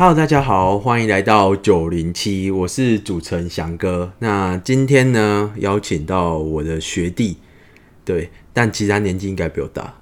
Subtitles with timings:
[0.00, 4.12] Hello，大家好，欢迎来到九零七，我是主持人翔哥。
[4.20, 7.38] 那今天呢，邀请到我的学弟，
[8.04, 9.92] 对，但其实他年纪应该比我大，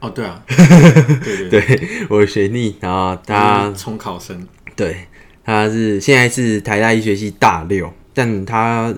[0.00, 4.46] 哦，对啊， 对对对，对，我的学弟，然后他重考生，
[4.76, 4.94] 对，
[5.42, 8.94] 他是现在是台大医学系大六，但他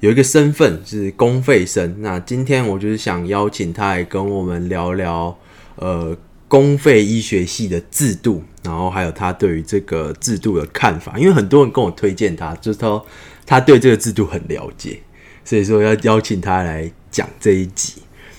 [0.00, 2.02] 有一个身份是公费生。
[2.02, 5.34] 那今天我就是想邀请他来跟我们聊聊，
[5.76, 6.14] 呃，
[6.54, 11.18] 公费医学系的制度，然后还有他对于这个制度的看法。
[11.18, 13.04] 因为很多人跟我推荐他，就是说
[13.44, 15.00] 他对这个制度很了解，
[15.44, 17.94] 所以说要邀请他来讲这一集。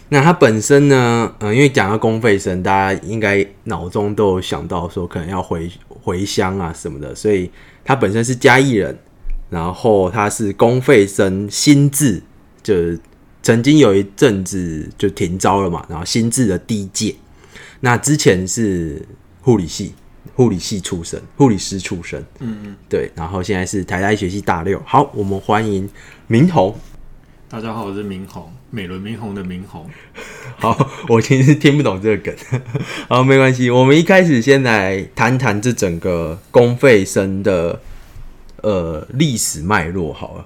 [0.08, 7.52] 那他本身呢，呃，因为讲到公费生，大家应该脑中都有想到说可能要回回乡啊什么的，所以
[7.84, 8.98] 他本身是嘉义人，
[9.50, 12.24] 然后他是公费生新制，
[12.64, 12.74] 就
[13.44, 17.14] 曾经有一阵子就停招了嘛，然后新制的第一届，
[17.86, 19.00] 那之前是
[19.42, 19.94] 护理系，
[20.34, 24.82] 护理系出身，护理师出身，嗯嗯，对，然后现在是台大医学系大六。
[24.84, 25.88] 好，我们欢迎
[26.26, 26.76] 明宏。
[27.48, 29.88] 大家好，我是明宏，美轮明宏的明宏，
[30.58, 30.76] 好，
[31.10, 32.62] 我其实听不懂这个梗，
[33.08, 33.70] 好，没关系。
[33.70, 37.80] 我们一开始先来谈谈这整个公费生的
[38.64, 40.46] 呃历史脉络好了。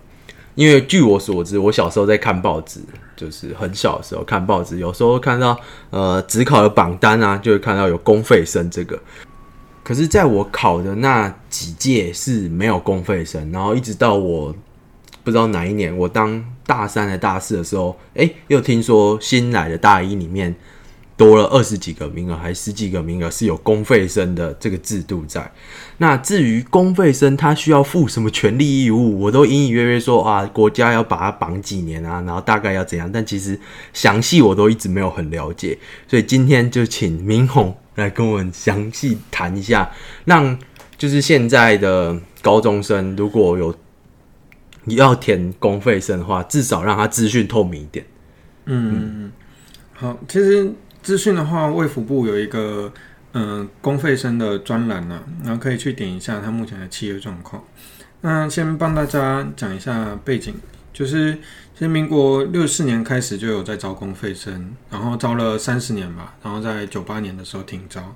[0.56, 2.82] 因为据我所知，我小时候在看报纸，
[3.20, 8.98] 就是很小的时候看报纸，有时候看到呃职考的榜单啊，就会看到有公费生这个。
[9.84, 14.56] 可是，在我考的那几届是没有公费生，然后一直到我
[15.24, 20.56] 不知道哪一年，我当大三的大四的时候，哎、又听说新来的大一里面
[21.20, 25.52] 多了二十几个名额，还十几个名额是有公费生的这个制度在。
[25.98, 33.60] 那至于公费生他需要负什么权利义务，我都隐隐约约说啊，国家要把他绑几年啊，然后大概要怎样，但其实
[33.92, 39.92] 详细我都一直没有很了解，所以今天就请明宏来跟我们详细谈一下，
[40.24, 40.58] 让
[40.98, 43.76] 就是现在的高中生如果有
[44.86, 48.06] 要填公费生的话，至少让他资讯透明一点。
[48.68, 49.30] 嗯，
[49.92, 50.72] 好，其实
[51.10, 52.94] 资讯的话，卫福部有一个
[53.32, 57.64] 嗯、公费生的专栏呢，然后可以去点一下它目前的契约状况。
[58.22, 60.54] 那先帮大家讲一下背景，
[60.94, 61.34] 就是
[61.74, 68.16] 其实民国六四年开始就有在招公费生，然后招了三十年吧，然后在九八年的时候停招。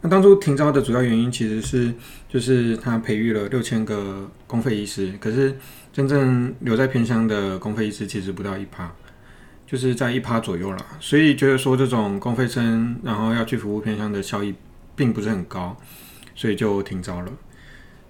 [0.00, 1.94] 那当初停招的主要原因其实是，
[2.28, 5.56] 就是他培育了六千个公费医师，可是
[5.92, 8.92] 真正留在偏乡的公费医师其实不到一趴，
[9.66, 10.78] 就是在一趴左右啦。
[11.00, 14.54] 所以觉得说这种公费生，然后要去服务偏乡的效益
[14.94, 15.76] 并不是很高，
[16.34, 17.32] 所以就停招了。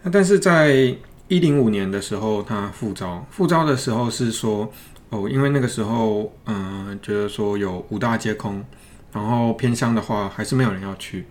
[0.03, 0.95] 那但是在
[1.29, 4.71] 一零五年的时候，他复招，复招的时候是说，
[5.11, 8.65] 哦，因为那个时候，嗯、觉得说有五大皆空，
[9.13, 11.27] 然后偏乡的话还是没有人要去，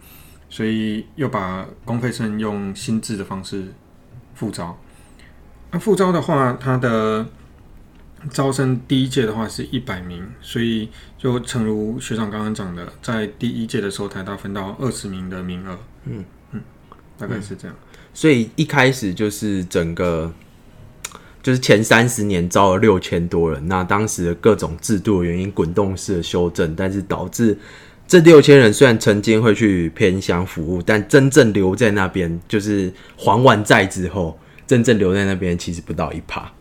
[0.50, 3.74] 所以又把公费生用新制的方式
[4.34, 4.78] 复招。
[5.72, 7.26] 那复招的话，它的
[8.32, 15.78] 招生第一届的话是一百名，所以就诚如学长刚刚讲的，在第一届的时候，台大分到二十名的名额。
[16.06, 16.62] 嗯嗯，
[17.18, 17.76] 大概是这样。
[18.14, 20.34] 所以一开始就是整个
[21.44, 27.58] 就是前三十年招了六千多人，那当时的各种制度原因滚动式的修正，但是导致
[28.08, 36.52] 这六千人虽然曾经会去偏乡服务，但真正留在那边就是还完债之后，真正留在那边其实不到一趴。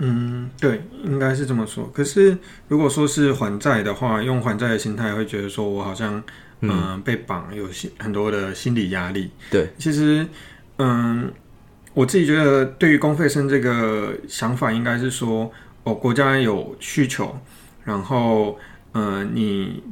[0.00, 1.90] 嗯，对，应该是这么说。
[1.92, 2.38] 可是
[2.68, 6.22] 如果说是还债的话，用还债的心态，会觉得说我好像
[6.60, 9.30] 嗯、呃被绑，有心很多的心理压力。
[9.50, 10.24] 对，其实
[10.76, 11.28] 嗯，
[11.94, 15.50] 我自己觉得对于公费生这个想法，应该是说
[15.82, 17.36] 哦，国家有需求，
[17.84, 18.56] 然后
[18.92, 19.82] 呃，你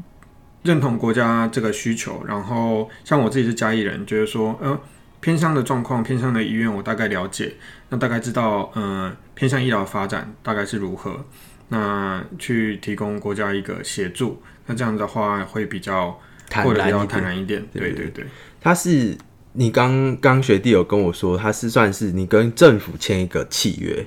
[0.63, 4.79] 认同国家这个需求，然后像我自己是嘉义人，觉得说呃。
[5.27, 7.53] 偏乡的状况，偏乡的医院我大概了解，
[7.89, 11.27] 那大概知道，呃，偏向医疗发展大概是如何，
[11.71, 16.17] 那去提供国家一个协助，那这样的话会比较
[16.49, 17.09] 坦或者比较然一点。
[17.09, 18.27] 坦然一点，对对对对。
[18.61, 19.19] 他是
[19.55, 24.07] 你刚刚学弟有跟我说，他是算是你跟政府签一个契约，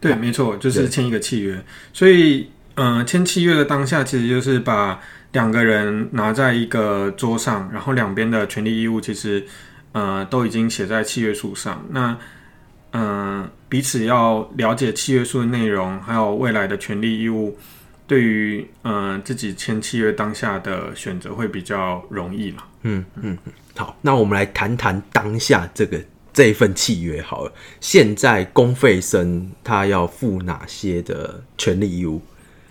[0.00, 1.62] 对，没错，就是签一个契约。
[1.92, 4.98] 所以，嗯、签契约的当下，其实就是把
[5.32, 9.44] 两个人拿在一个桌上，然后两边的权利义务其实，
[9.92, 11.84] 呃，都已经写在契约书上。
[11.90, 12.16] 那，
[12.92, 17.56] 嗯、彼此要了解契约书的内容，还有未来的权利义务，
[18.06, 22.64] 对于呃自己签契约当下的选择会比较容易嘛。
[22.82, 23.36] 嗯嗯，
[23.76, 26.00] 好，那我们来谈谈当下这个
[26.32, 27.52] 这一份契约好了。
[27.80, 32.22] 现在公费生他要负哪些的权利义务？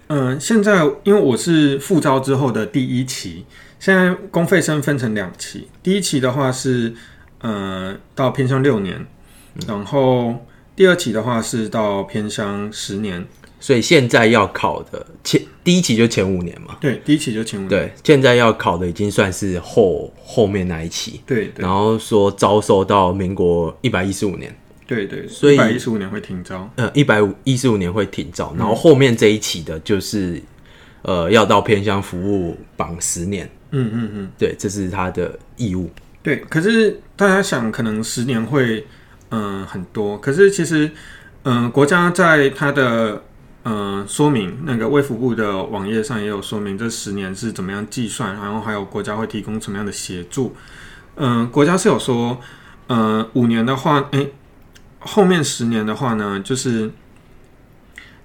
[0.07, 3.45] 嗯，现在因为我是复招之后的第一期，
[3.79, 5.67] 现在公费生分成两期。
[5.81, 6.93] 第一期的话是，
[7.39, 9.05] 呃到偏乡六年，
[9.67, 10.45] 然后
[10.75, 13.25] 第二期的话是到偏乡十年。
[13.61, 17.69] 所以现在要考的前第一期就前五年嘛，对，第一期就前五年。
[17.69, 26.69] 对，现在要考的已经算是后后面那一期，对对然后说招收到民国一百一十五年，对对，所以一百一十五年会停招。
[26.77, 30.41] 呃，一百五一十五年会停招，然后后面这一期的就是
[31.01, 35.89] 呃要到偏乡服务榜十年，嗯嗯嗯，对，这是他的义务。
[36.23, 36.37] 对。
[36.49, 38.85] 可是大家想，可能十年会
[39.29, 40.89] 嗯、很多，可是其实
[41.43, 43.23] 嗯、国家在他的
[43.65, 50.55] 嗯、说明那个卫福部的网页上也有说明这十年是怎么样计算，然后还有国家会提供什么样的协助。
[51.15, 52.39] 嗯、国家是有说，
[52.87, 54.33] 嗯，五年的话，诶，
[54.99, 56.89] 后面十年的话呢，就是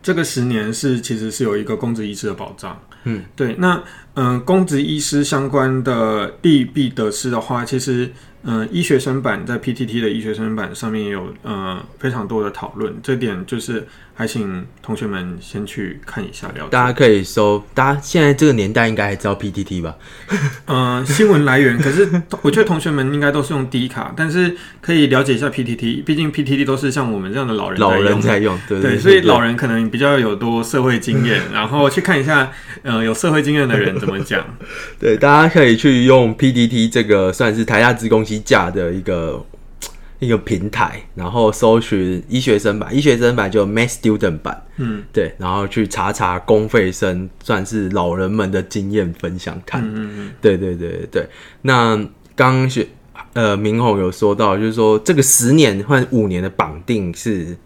[0.03, 2.81] 这个十年是其实是有一个公职医师的保障。
[3.05, 3.55] 嗯，对。
[3.59, 3.83] 那
[4.15, 8.11] 嗯、公职医师相关的利弊得失的话，其实
[8.45, 16.71] 嗯、医学生版在 PTT 的医学生版上面也有呃非常多的讨论，这点就是还请同学们先去看一下了解。
[16.71, 19.97] 大家可以搜，大家现在这个年代应该还知道 PTT 吧？
[20.67, 22.09] 呃，新闻来源，可是
[22.43, 32.53] 我觉得同学们应该都是用 D 卡，但是可以了解一下 PTT，毕竟 PTT 都是像我们这样的老人老人在用，对对，对，所以老人可能比较有多社会经验，然后去看一下，
[32.83, 34.45] 呃，有社会经验的人怎么讲。
[35.01, 39.45] 对，大家可以去用 PTT 这个算是台下职工机架的一个
[40.25, 49.83] 一个平台，然后搜寻医学生版，医学生版就 Mass Student 版，嗯对，然后去查查公费生，算是老人们的经验分享看。
[49.85, 51.29] 嗯嗯对对对对对。
[51.63, 51.97] 那
[52.35, 52.87] 刚刚学
[53.35, 57.57] 呃明宏有说到，就是说这个十年或五年的绑定是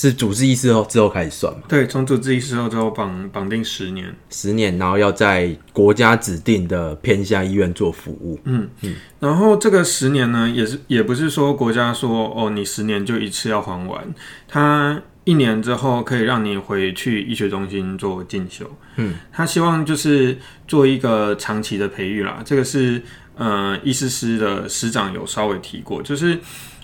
[0.00, 1.62] 是主治医师后之后开始算嘛？
[1.62, 4.14] 嗯，对，从主治医师后之后绑绑定十年。
[4.30, 8.38] 十年，然后要在国家指定的偏乡医院做服务。
[8.44, 14.14] 嗯嗯然后这个十年呢，也是也不是说国家说哦，你十年就一次要还完，
[14.46, 18.70] 他一年之后可以让你回去医学中心做进修。
[18.94, 22.40] 嗯，他希望就是做一个长期的培育啦。
[22.44, 23.02] 这个是
[23.34, 26.38] 呃，医师师的师长有稍微提过，就是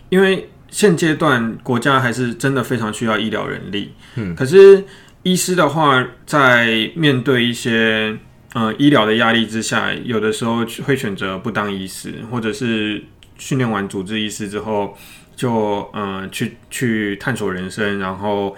[0.08, 3.92] 因为现阶段国家还是真的非常需要医疗人力。
[4.16, 4.82] 嗯，可是
[5.22, 8.18] 医师的话，在面对一些
[8.54, 13.04] 呃医疗的压力之下，有的时候会选择不当医师，或者是
[13.38, 14.98] 训练完主治医师之后，
[15.36, 18.56] 就呃去去探索人生，然后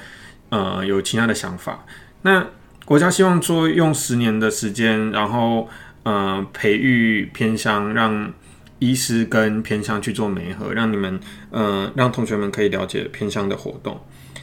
[0.48, 1.84] 呃有其他的想法。
[2.22, 2.46] 那
[2.86, 5.68] 国家希望说用十年的时间，然后
[6.04, 8.32] 呃培育偏乡，让
[8.78, 11.20] 医师跟偏乡去做媒合，让你们
[11.50, 14.00] 呃让同学们可以了解偏乡的活动。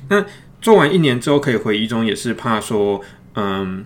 [0.09, 0.25] 那
[0.62, 3.01] 做完一年之后可以回一中，也是怕说
[3.35, 3.85] 嗯。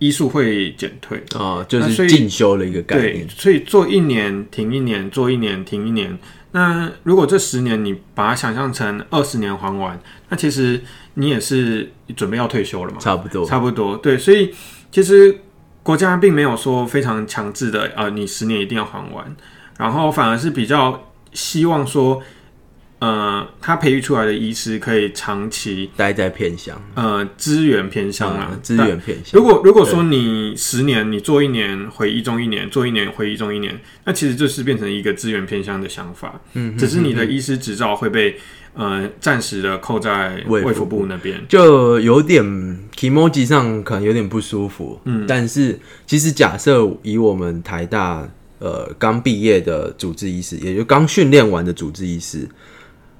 [0.00, 6.16] 医术会减退，哦，就是进修的一个概念对念。，所以做一年停一年，做一年停一年。
[6.52, 10.80] 那如果这十年你把它想象成二十年还完，那其实
[11.14, 12.98] 你也是准备要退休了嘛？
[13.00, 13.44] 差不多。
[13.44, 14.54] 差不多，对，所以
[14.92, 15.36] 其实
[15.88, 19.34] 国家并没有说非常强制的啊、呃你十年一定要还完，
[19.78, 22.22] 然后反而是比较希望说，
[22.98, 29.40] 呃，他培育出来的医师可以长期待在偏乡，呃资源偏向啊嗯，资源偏向。
[29.40, 36.38] 如果如果说你十年你做一年回一中一年，做一年回一中一年，那其实就是变成一个资源偏向的想法。
[36.52, 38.38] 嗯，只是你的医师执照会被
[38.78, 41.44] 呃暂时的扣在卫福部那边。
[41.48, 42.42] 就有点
[42.96, 48.26] emoji 上可能有点不舒服，嗯，但是其实假设以我们台大
[48.60, 52.48] 呃刚毕业的主治医师，也就刚训练完的主治医师，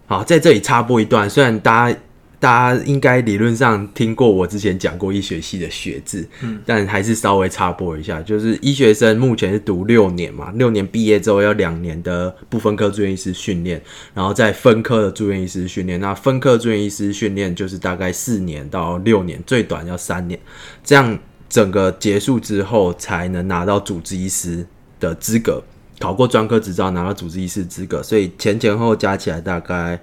[0.07, 1.99] 好在这里插播一段，虽然大家
[2.41, 13.83] 大家应该理论上听过我之前讲过医学系的学制，嗯，但还是稍微插播一下，就是医学生目前是读六年嘛，六年毕业之后要两年的不分科住院医师训练，
[14.15, 15.99] 然后再分科的住院医师训练。
[15.99, 20.39] 那分科住院医师训练就是大概四年到六年，最短要三年，
[20.85, 21.19] 这样
[21.49, 24.65] 整个结束之后才能拿到主治医师
[25.01, 25.61] 的资格，
[25.99, 29.99] 考过专科执照拿到主治医师资格，所以前前后加起来大概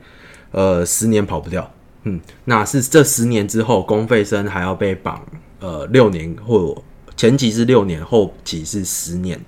[0.51, 1.71] 呃十年跑不掉。
[2.05, 5.21] 嗯，那是这十年之后，公费生还要被绑
[5.59, 6.81] 呃六年或
[7.17, 9.39] 前期是六年，后期是十年。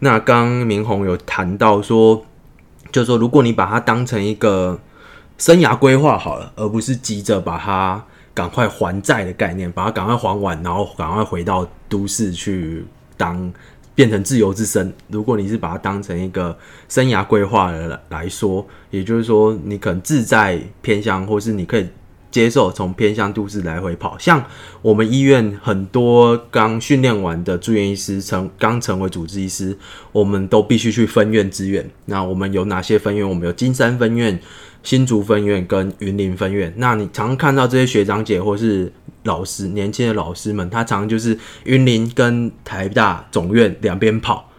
[0.00, 2.24] 那刚刚明宏有谈到说，
[2.90, 4.80] 就说如果你把它当成一个
[5.36, 12.84] 生涯规划好了，而不是急着把它赶快还债的概念，把它赶快还完，然后赶快回到都市去
[13.16, 13.52] 当
[13.98, 14.94] 变成自由之身。
[15.08, 16.56] 如果你是把它当成一个
[16.88, 21.84] 生涯规划的来来说，也就是说，你可能志在偏乡，或是你可以
[22.30, 24.16] 接受从偏向都市来回跑。
[24.16, 24.44] 像
[24.82, 29.76] 我们医院很多刚训练完的住院医师成刚成为主治医师，
[30.12, 31.90] 我们都必须去分院支援。
[32.04, 33.28] 那我们有哪些分院？
[33.28, 34.38] 我们有金山分院、
[34.88, 36.72] 新竹分院跟云林分院。
[36.78, 38.90] 那你常看到这些学长姐或是
[39.24, 44.50] 老师，年轻的老师们，他常常就是云林跟台大总院两边跑。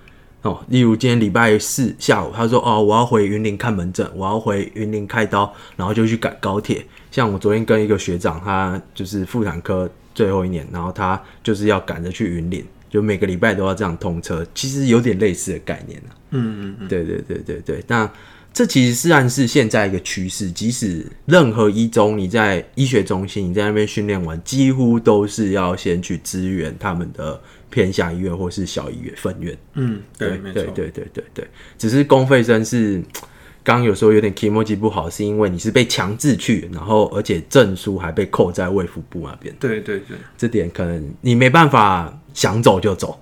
[0.43, 16.13] 哦，例如今天礼拜四下午，他说：“哦，我要回云林看门诊，我要回云林开刀，然后就去赶高铁。”像我昨天跟一个学长，他就是妇产科最后一年，然后他就是要赶着去云林，就每个礼拜都要这样通车，其实有点类似的概念啊。
[16.29, 18.07] 嗯嗯嗯，对对对对对，那
[18.53, 27.39] 这其实是暗示现在一个趋势，即使任何一中你在医学中心，你在那边训练完，几乎都是要先去支援他们的。
[27.71, 32.99] 偏向医院或是小医院分院，嗯，对，对对对对对，只是公费生是
[33.63, 43.21] 刚刚有时候有点 emoji 不好，是因为你是被强制去，然后而且证书还被扣在卫福部那边，对对对，这点可能你没办法想走就走，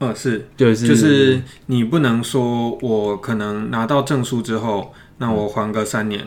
[0.00, 6.20] 呃，是，就是就是你不能说我可能拿到证书之后，那我还个三年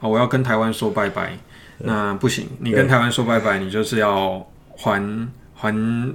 [0.00, 1.38] 啊，我要跟台湾说拜拜，
[1.78, 4.44] 那不行，你跟台湾说拜拜，你就是要
[4.76, 5.72] 还还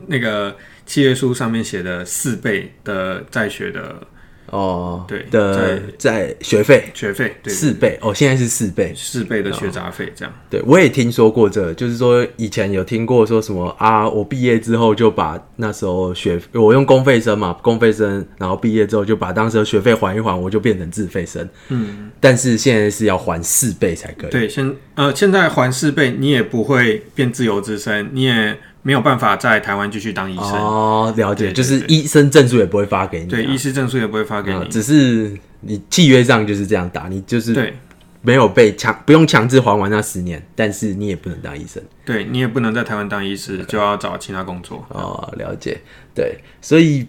[0.08, 0.54] 那个。
[0.86, 4.06] 契约书上面写的四倍的在学的
[4.54, 10.32] 哦，对的在学费学费四倍哦，现在是四倍四倍的学杂费这样。
[10.48, 21.50] 对我也听说过这，就是说以前有听过说什么啊，我毕业之后就把那时候学我用公费生嘛，公费生，然后毕业之后就把当时的学费还一还，我就变成自费生。
[21.70, 24.30] 嗯，但是现在是要还四倍才可以。
[24.30, 28.56] 对，现呃现在还四倍，你也不会变自由之身，你也。
[28.84, 30.52] 没有办法在台湾继续当医生。
[30.52, 37.74] 哦，了解，就是医生证书也不会发给你，对，医师证书也不会发给你，只是你契约上就是这样打，你就是对，
[38.22, 44.86] 没有被强不用强制还完那十年，但是你也不能当医生，对你也不能在台湾当医师，就要找其他工作。
[44.90, 45.82] 哦，了解，
[46.14, 47.08] 对，所以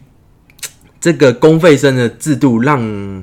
[1.00, 3.22] 这个公费生的制度让，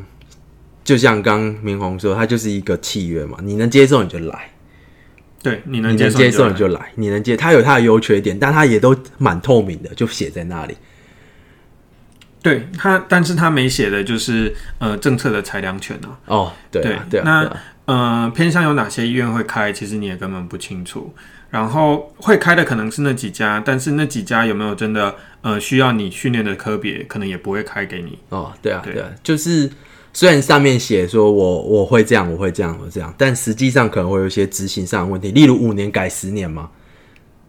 [0.84, 4.51] 就像刚明宏说，它就是一个契约嘛，你能接受你就来。
[5.44, 10.78] 对，你能接受你就来，你能接，它有它的优缺点，但它也都蛮透明的，就写在那里。
[12.44, 16.20] 对它，但是它没写的就是呃政策的裁量权啊。
[16.28, 17.52] 哦，对对，那
[17.86, 21.14] 呃偏向有哪些医院会开，其实你也根本不清楚。
[21.50, 28.20] 然后会开的可能是那几家，但是那几家有没有真的呃需要你训练的科别，可能也不会开给你。
[28.30, 29.70] 哦，对啊，对啊，就是。
[30.14, 35.32] 虽然上面写说我我会这样，我会这样，我这样，但实际上可能会有一些执行上的问题。
[35.32, 36.70] 例如五年改十年嘛，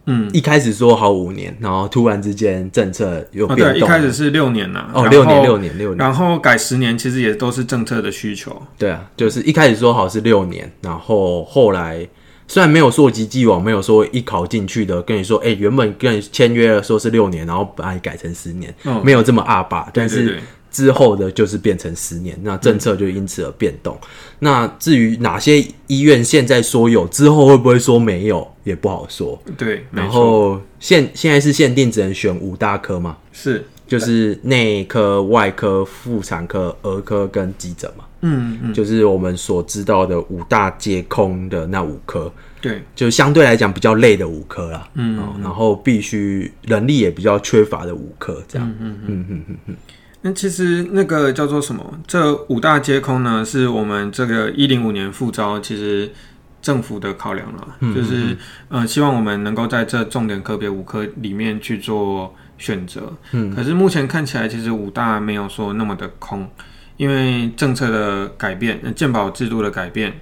[0.05, 8.61] 嗯，一开始说好五年，然后突然之间政策又变动，一开始是六年呐，哦，六年六年六年，然后改十年，其实也都是政策的需求。
[8.77, 12.07] 对啊，就是一开始说好是六年，然后后来
[12.47, 20.39] 虽然没有溯及既往，没有说一考进去的跟你说，哎，原本跟你签约了说是六年，然后把你改成十年，没有这么阿爸，但是。
[20.73, 23.97] 之后的就是变成十年，那政策就因此而变动。
[24.39, 29.41] 那至于哪些医院现在说有，之后会不会说没有，也不好说。
[29.55, 33.15] 对，然后现现在是限定只能选五大科嘛？
[33.31, 38.03] 是，就是内科、外科、妇产科、儿科跟急诊嘛。
[38.25, 42.31] 嗯嗯，就是我们所知道的五大皆空的那五科。
[42.61, 44.89] 对，就相对来讲比较累的五科啦。
[44.93, 48.67] 嗯，然后必须人力也比较缺乏的五科，这样。
[48.79, 49.75] 嗯嗯嗯嗯嗯。
[50.25, 51.99] 那其实那个叫做什么？
[52.07, 56.09] 这五大皆空呢，是我们这个一零五年复招，其实
[56.61, 58.35] 政府的考量了，就是
[58.69, 63.13] 呃，希望我们能够在这重点科别五科里面去做选择。
[63.33, 66.49] 嗯，可是目前看起来，其实五大没有说那么的空，
[66.95, 70.13] 因为政策的改变、健保制度的改变，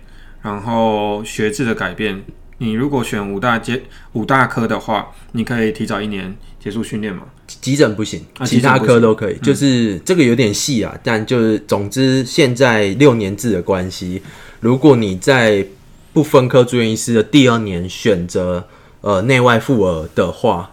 [0.41, 2.20] 然后学制的改变。
[2.62, 3.82] 你如果选五大阶
[4.13, 7.24] 五大科的话，你可以提早一年结束训练嘛？
[7.48, 9.38] 急诊不行，其他科都可以。
[9.39, 14.22] 就是这个有点细啊，但就是总之现在六年制的关系，
[14.60, 15.65] 如果你在
[16.13, 18.63] 不分科住院医师的第二年选择
[19.01, 20.70] 呃内外妇儿的话，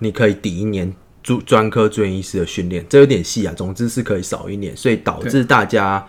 [0.00, 0.92] 你可以抵一年
[1.22, 2.84] 住专科住院医师的训练。
[2.86, 6.06] 这有点细啊，总之是可以少一年，所以导致大家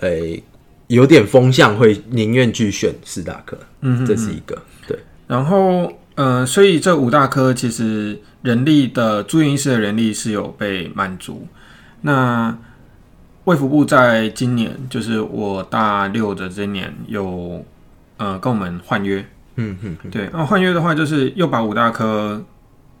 [0.00, 0.42] 诶。
[0.88, 4.96] 有点风向会宁愿去选四大科，嗯，这是一个对。
[5.26, 11.48] 然后，呃，所以这五大科其实人力的住院医师的人力是有被满足。
[12.02, 12.56] 那
[13.44, 17.64] 卫福部在今年，就是我大六的这年，有
[18.18, 19.26] 呃跟我们换约，
[19.56, 20.30] 嗯嗯，对。
[20.32, 22.44] 那换约的话，就是又把五大科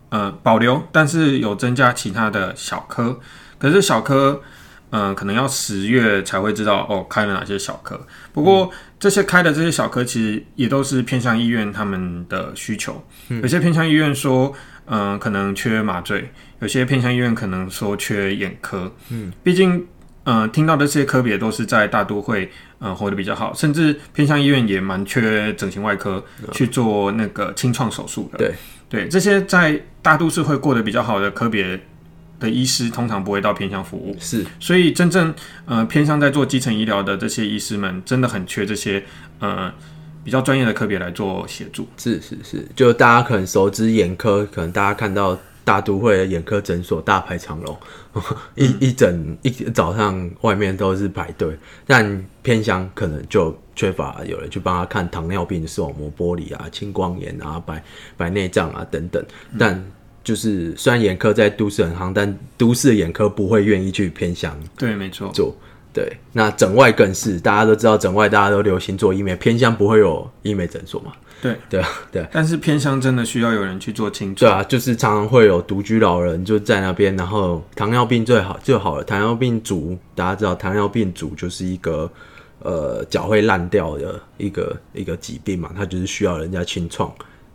[0.08, 3.20] 呃保留，但是有增加其他的小科，
[3.58, 4.42] 可是小科。
[4.90, 8.00] 嗯、可能要十月才会知道哦开了哪些小科。
[8.32, 14.52] 不过、这些开的这些小科其实也都是偏向医院他们的需求，有些偏向医院说，
[14.86, 18.92] 嗯、可能缺麻醉，有些偏向医院可能说缺眼科。
[19.10, 19.86] 嗯，毕竟。
[20.26, 22.50] 呃，听到的这些科别都是在大都会，
[22.80, 28.38] 嗯，活得比较好，甚至偏向医院也蛮缺整形外科去做那个清创手术的。
[28.38, 28.52] 对
[28.88, 31.80] 对，这些在大都市会过得比较好的科别
[32.38, 34.44] 的医师，通常不会到偏向服务，是。
[34.60, 39.02] 所以真正呃偏向在做基层医疗的这些医师们，真的很缺这些
[39.38, 39.72] 呃
[40.22, 41.88] 比较专业的科别来做协助。
[41.96, 47.76] 是是是，就大家可能熟知眼科，可能大家看到大都会的眼科诊所大排长龙，
[48.54, 57.82] 一一整一早上外面都是排队，但偏乡可能就缺乏有人去帮他看糖尿病、视网膜剥离啊、青光眼啊、白
[58.16, 59.24] 白内障啊等等，
[59.58, 59.82] 但。
[60.26, 65.30] 就是虽然眼科在都市很夯，但都市的眼科不会愿意去偏乡对，没错。
[65.32, 65.54] 做。
[65.92, 71.12] 对，那整外更是，大家都知道整外大家都流行做医美，偏乡不会有医美诊所嘛？
[71.40, 72.26] 对对啊，对。
[72.32, 74.50] 但是偏乡真的需要有人去做清创。
[74.50, 79.04] 对啊，就是常常会有独居老人就在那边，然后糖尿病最好就好了。
[79.04, 82.10] 糖尿病足，大家知道糖尿病足就是一个
[82.58, 87.10] 呃脚会烂掉的一个一个疾病嘛，它就是需要人家清创。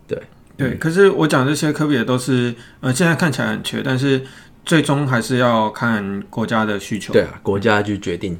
[0.08, 0.20] 对，
[0.56, 4.24] 对，可是我讲这些科比也都是呃现在看起来很缺，但是
[4.64, 7.12] 最终还是要看国家的需求。
[7.12, 8.38] 对啊，国家去决定。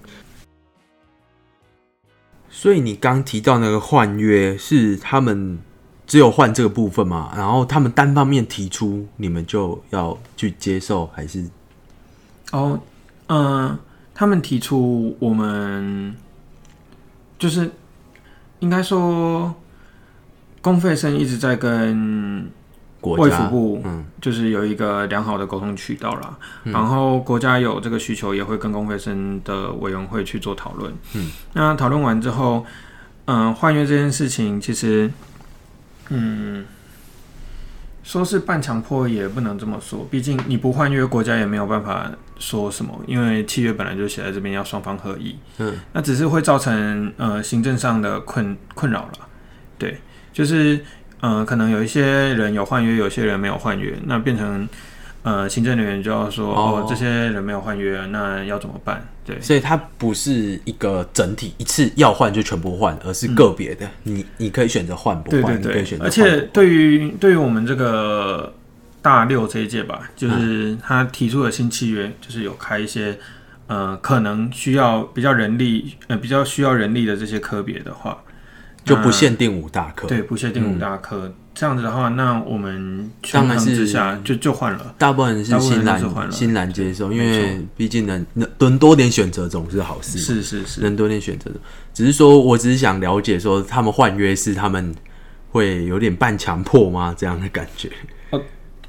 [2.51, 5.59] 所以你刚提到那个换约是他们
[6.07, 7.33] 只有换这个部分嘛？
[7.35, 11.45] 然后他们单方面提出，你们就要去接受，还是
[12.53, 12.79] 哦，
[13.29, 13.77] 嗯、
[14.15, 16.15] 他们提出我们
[17.39, 17.71] 就是
[18.61, 19.53] 应该说，
[20.63, 22.51] 公费生一直在跟
[23.01, 30.95] 国家卫福部嗯就是有一个良好的沟通渠道啦，然后国家有这个需求，也会跟公费生的委员会去做讨论。
[31.15, 32.65] 嗯，那讨论完之后，
[33.25, 35.11] 嗯、换约这件事情其实，
[36.11, 36.65] 嗯，
[38.05, 45.37] 说是半强迫也不能这么说，毕竟你不换约，国家也没有办法说什么，因为契约本来就写在这边要双方合意。
[45.59, 49.29] 嗯，那只是会造成呃行政上的困困扰了。
[49.77, 50.01] 对，
[50.33, 50.81] 就是
[51.21, 54.69] 呃，可能有一些人有换约，有些人没有换约，那变成
[55.23, 59.07] 呃行政人员就要说哦哦这些人没有换约，那要怎么办？
[59.25, 63.89] 对，所以它不是一个整体一次要换就全部换，而是个别的。
[64.03, 66.11] 你你可以选择换不换，对对对你可以选，择而。
[66.11, 68.53] 且对于对于我们这个
[69.01, 73.17] 大六这一届吧，嗯就是他提出的新契约，就是有开一些
[73.69, 78.21] 呃可能需要比较人力呃比较需要人力的这些科别的话，
[78.85, 80.09] 就不限定五大科。
[80.09, 84.95] 对不限定五大科，这样子的话，那我们当然下就就换了。
[84.99, 90.19] 大部分人是欣然欣然接受，因没为毕竟能能能多点选择总是好事。
[90.19, 91.57] 是是是，能多点选择的，
[91.95, 94.95] 只是说我只是想了解说他们换约是他们
[95.51, 97.15] 会有点半强迫吗？
[97.17, 97.91] 这样的感觉。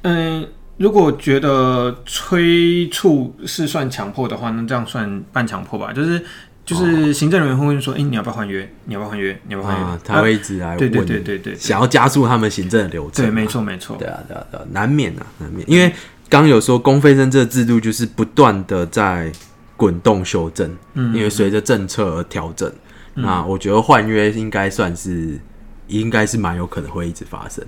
[0.02, 6.24] 嗯，如果觉得催促是算强迫的话，那这样算半强迫吧，就是。
[6.64, 8.68] 就是行政人员会问说：“哎、你要不要换约？
[8.84, 9.38] 你要不要换约？
[9.46, 13.34] 你要不要换约？”啊，他会一直来问，对对对对对对想要加速他们行政的流程对，嘛。
[13.34, 13.96] 没错没错。
[13.98, 15.68] 对啊，对啊，对啊，难免啊，难免。
[15.70, 15.88] 因为
[16.28, 19.30] 刚刚有说公费生这个制度就是不断的在
[19.76, 22.72] 滚动修正，嗯因为随着政策而调整。
[23.16, 25.38] 那我觉得换约应该算是，
[25.86, 27.64] 应该是蛮有可能会一直发生，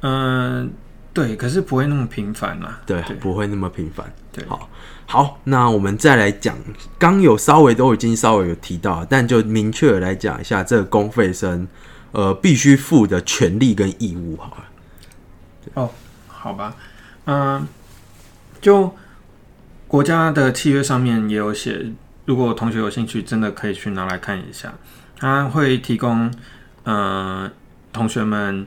[0.00, 0.72] 嗯、
[1.12, 2.80] 对，可是不会那么频繁啦。
[2.86, 4.10] 对，对不会那么频繁。
[4.32, 4.70] 对好，
[5.10, 6.56] 好，那我们再来讲，
[6.96, 11.66] 刚有稍微都已经稍微有提到，但就明确的来讲一下这个公费生，
[12.12, 14.56] 呃，必须负的权利跟义务，好
[15.74, 15.90] 了。
[16.28, 16.76] 好吧，
[17.24, 17.66] 嗯、
[18.60, 18.94] 就
[19.88, 21.86] 国家的契约上面也有写，
[22.26, 24.72] 如果同学有兴趣，真的可以去拿来看一下。
[25.18, 26.32] 他会提供，
[26.84, 27.50] 嗯、
[27.92, 28.64] 同学们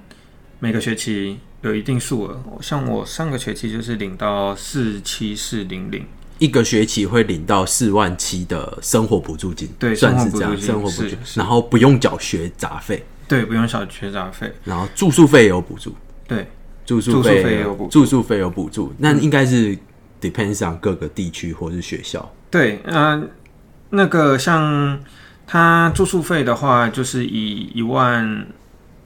[0.60, 6.06] 每个学期有一定数额，像我上个学期就是领到四七四零零，
[6.44, 15.96] 一个学期会领到四万七的生活补助金，对算是这样，生活补助然后不用缴学杂费，对，不用缴学杂费，然后住宿费也有补助，
[16.28, 16.46] 对，
[16.86, 19.78] 住宿费有补助住宿费有补助，那应该是
[20.20, 23.30] depends on 各个地区或是学校，对，嗯、
[23.92, 25.00] 那个像
[25.48, 28.46] 他住宿费的话，就是以一万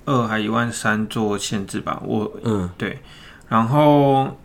[0.06, 2.02] 二还一万三做限制吧。
[2.04, 2.98] 我嗯，对，
[3.48, 4.36] 然后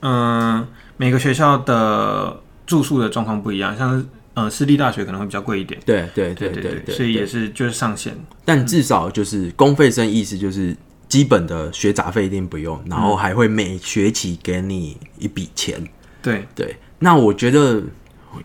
[0.00, 0.66] 嗯、
[1.00, 5.80] 每个学校的住宿的状况不一样，像是呃私立大学可能会比较贵一点。
[5.86, 8.14] 对对对对对对，所以也是就是上限。
[8.44, 10.76] 但至少就是公费生意思就是
[11.08, 15.82] 基本的学杂费一定不用，然后还会每学期给你一笔钱。
[16.20, 17.82] 对，对，那我觉得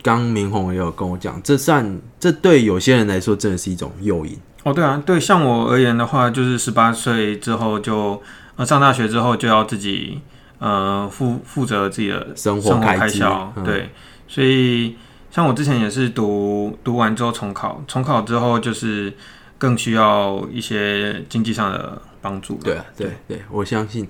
[0.02, 4.34] 刚明宏也有跟我讲，这算这对有些人来说真的是一种诱因。
[4.64, 8.22] 哦，对啊，对，像我而言的话，就是十八岁之后就
[8.56, 10.22] 呃上大学之后就要自己
[10.60, 13.90] 呃负负责自己的生活开销，嗯对，
[14.28, 14.96] 所以
[15.32, 19.14] 像我之前也是读读完之后重考，重考之后就是
[19.58, 22.56] 更需要一些经济上的帮助。
[22.64, 24.08] 对啊，对对，我相信。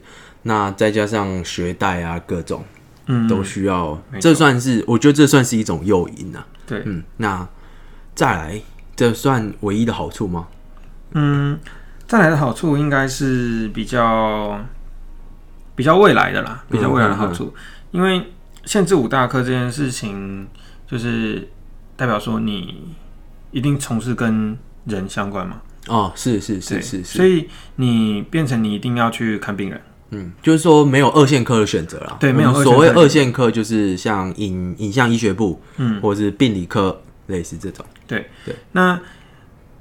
[0.47, 2.63] 那再加上学贷啊，各种
[3.07, 6.45] 嗯，都需要，这算是我觉得这算是一种诱因啊。
[6.67, 7.47] 对，嗯，那
[8.13, 8.61] 再来，
[8.95, 10.47] 这算唯一的好处吗？
[11.13, 11.59] 嗯，
[12.05, 14.59] 再来的好处应该是比较
[15.75, 17.53] 比较未来的啦，比较未来的好处，
[17.91, 18.21] 因为
[18.65, 20.47] 限制五大科这件事情，
[20.87, 21.47] 就是
[21.95, 22.95] 代表说你
[23.51, 32.17] 一定从事跟人相关嘛，哦，是是是是是，所以你变成你一定要去看病人，嗯，就是说没有二线科的选择啦。
[32.19, 37.85] 对没有所谓二线科就是像影影像医学部，嗯，或者是病理科，类似这种。
[38.07, 38.29] 对。
[38.45, 38.55] 对。
[38.71, 38.99] 那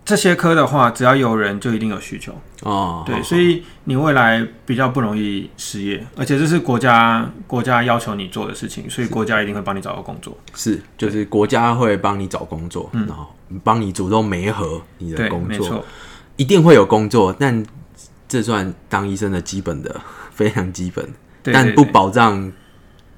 [0.05, 10.37] 这些科的话，只要有人就一定有需求，哦，对，所以你未来比较不容易失业，而且这是国家国家要求你做的事情，所以国家一定会帮你找到工作。
[10.55, 10.79] 是。
[10.99, 15.83] 就是国家会帮你找工作，然后帮你主动媒合你的工作，
[16.37, 17.65] 一定会有工作，但
[18.29, 19.99] 这算当医生的基本的
[20.31, 21.09] 非常基本，
[21.45, 22.53] 但不保障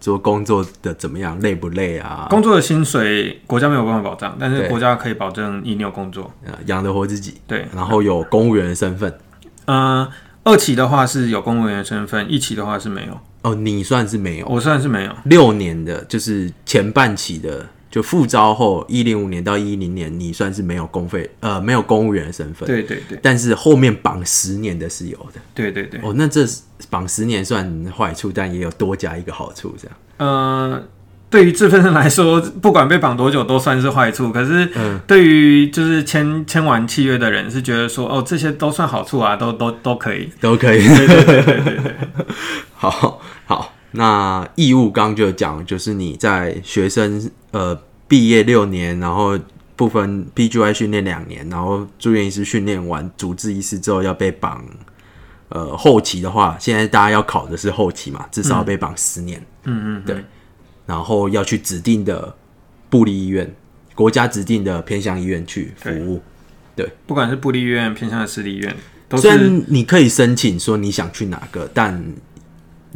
[0.07, 6.33] 说工作的怎么样，累不累啊，工作的薪水国家没有办法保障，但是对国家可以保证你有工作。
[6.45, 9.13] 呃养得活自己，对，然后有公务员的身份。
[9.65, 10.07] 嗯，
[10.45, 13.19] 二期的话是有公务员的身份，一期的话是没有。
[13.43, 15.11] 哦，你算是没有，我算是没有。
[15.25, 22.67] 六年的，就是前半期的，就复招后一零五年到一零年，你算是没有公费，呃，没有公务员的身份。
[22.67, 25.41] 对对对但是后面绑十年的是有的。
[25.55, 25.99] 对对对。
[26.03, 26.45] 哦，那这
[26.91, 29.97] 绑十年算坏处，但也有多加一个好处，这样。
[30.19, 30.83] 呃，
[31.31, 34.31] 对于自费生来说，不管被绑多久都算是坏处。
[34.31, 40.29] 可是嗯对于就是签签完契约的人，是觉得说哦，这些都算好处啊，都都都可以。
[40.39, 40.87] 都可以。
[40.87, 41.95] 对对对对对对。
[42.77, 47.75] 好好，那义务刚就讲，就是你在学生呃
[48.09, 49.39] 毕业六年，然后
[49.75, 54.65] 部分 PGY 训练两年，然后住院医师训练完主治医师之后要被绑。
[55.49, 59.41] 呃，后期的话，现在大家要考的是后期嘛，至少要被绑十年。
[59.63, 60.25] 嗯嗯，对
[60.87, 62.35] 然后要去指定的
[62.91, 63.49] 部立医院、
[63.95, 66.21] 国家指定的偏向医院去服务。
[66.75, 68.75] 对不管是部立医院、偏向的私立医院，
[69.09, 72.05] 都虽然你可以申请说你想去哪个，但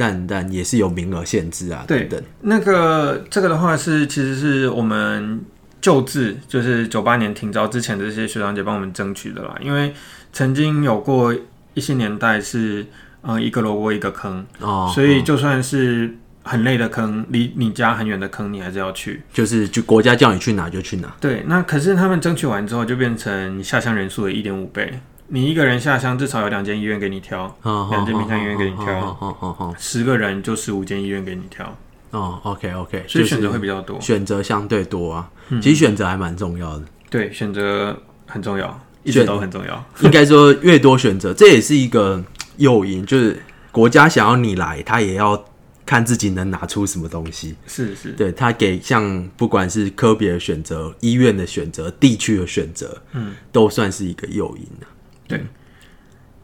[0.00, 2.22] 但但也是有名额限制啊，对等等。
[2.40, 5.38] 那个这个的话是其实是我们
[5.82, 9.54] 旧制，就是九八年停招之前的这些学长姐帮我们争取的啦。
[9.60, 9.92] 因为
[10.32, 11.34] 曾经有过
[11.74, 12.86] 一些年代是
[13.20, 19.22] 呃一个萝卜一个坑，哦，所以就算是很累的坑，离你家很远的坑，你还是要去。
[19.32, 21.14] 就是就国家叫你去哪就去哪。
[21.20, 24.98] 对，那可是他们争取完之后，就变成下乡人数的一点五倍。
[25.32, 31.76] 你一个人下乡至少有两间医院给你挑，两间偏向医院给你挑，十个人就十五间医院给你挑，
[32.10, 34.00] 哦，OK OK，所以选择会比较多。
[34.00, 35.30] 选择相对多啊。
[35.62, 39.84] 其实选择还蛮重要的，对，选择很重要，一直都很重要。
[40.02, 42.24] 应该说越多选择，这也是一个
[42.56, 43.40] 诱因，就是
[43.70, 45.44] 国家想要你来，他也要
[45.86, 47.54] 看自己能拿出什么东西。
[47.68, 54.86] 是是，对他给像不管是科别的选择、医院的选择、地区的选择，嗯，都算是一个诱因啊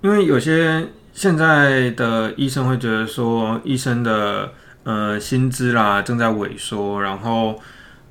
[0.02, 4.52] 因为有些现在的医生会觉得说，医生的
[4.84, 7.60] 呃薪资啦正在萎缩，然后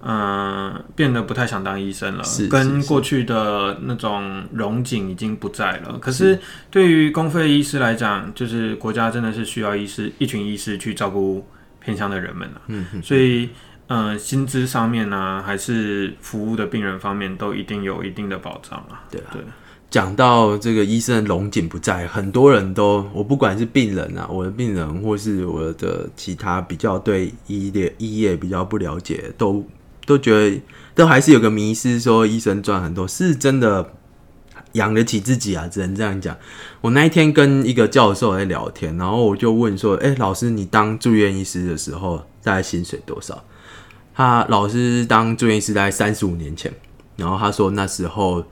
[0.01, 5.97] 嗯、呃变得不太想当医生了，是跟是过去的那种荣景已经不在了。
[5.99, 11.47] 可是对于公费医师来讲，就是国家真的是需要医师一群医师去照顾
[11.79, 13.49] 偏乡的人们了、嗯嗯，所以。
[13.87, 19.05] 呃，薪资上面呢、还是服务的病人方面，都一定有一定的保障啊。
[19.11, 19.43] 对啊对。
[19.89, 29.65] 讲到这个医生龙井不在，很多人都我不管是病人啊，我的病人或是我的其他比较对医业医业比较不了解，都
[30.05, 30.61] 都觉得
[30.93, 33.93] 都还是有个迷失，说医生赚很多，是真的
[34.73, 36.35] 养得起自己啊，只能这样讲。
[36.81, 43.41] 我那一天跟一个教授在聊天，然后我就问说：“哎、老师，你当住院医师的时候，大概薪水多少？”
[44.13, 46.73] 他老师当住院医师大概三十五年前，
[47.15, 48.43] 然后他说那时候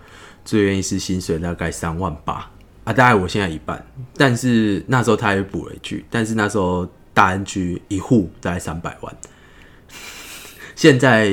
[0.45, 2.49] 住院医师薪水大概三万八
[2.83, 3.85] 啊，大概我现在一半，
[4.17, 9.15] 但是那时候他也补了一句，但是那时候大安区一户大概三百万，
[10.75, 11.31] 现在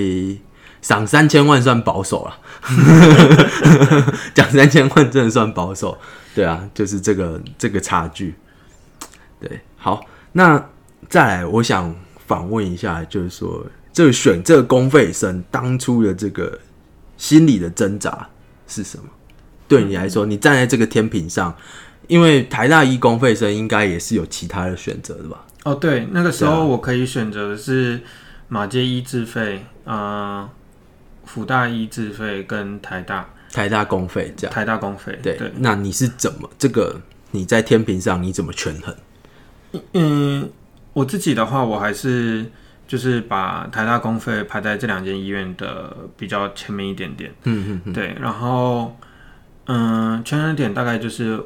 [0.81, 2.39] 赏三千万算保守了，
[4.33, 5.99] 讲三千万真的算保守，
[6.35, 8.35] 对啊，就是这个这个差距，
[9.41, 10.69] 对，好，那
[11.09, 11.93] 再来我想
[12.29, 16.61] 访问一下，就是说这个选这个公费生当初的这个
[17.17, 18.29] 心理的挣扎。
[18.71, 19.05] 是什么？
[19.69, 21.55] 对你来说，你站在这个天平上，
[22.09, 25.45] 因为台大一公费生应该也是有其他的选择的吧？
[25.65, 28.01] 哦，对，那个时候我可以选择的是
[28.49, 30.49] 马街一自费，呃，
[31.25, 35.19] 辅大一自费跟台大台大公费这样，台大公费。
[35.23, 38.97] 对，对，那你是怎么这个你在天平上你怎么权衡？
[39.93, 40.51] 嗯，
[40.93, 42.51] 我自己的话，我还是
[42.91, 47.33] 就是把台大公费排在这两间医院的比较前面一点点。
[47.45, 48.99] 嗯嗯嗯，对，然后
[49.67, 51.41] 嗯，权衡点大概就是